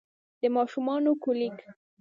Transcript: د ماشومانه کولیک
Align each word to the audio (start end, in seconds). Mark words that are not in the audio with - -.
د 0.41 0.43
ماشومانه 0.55 1.11
کولیک 1.23 1.57